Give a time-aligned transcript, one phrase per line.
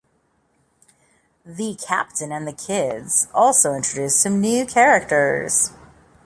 [1.45, 5.69] "The Captain and the Kids" also introduced some new characters.